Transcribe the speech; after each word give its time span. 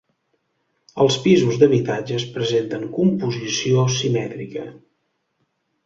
Els 1.05 1.17
pisos 1.25 1.59
d'habitatges 1.65 2.27
presenten 2.39 2.89
composició 2.99 3.87
simètrica. 4.01 4.69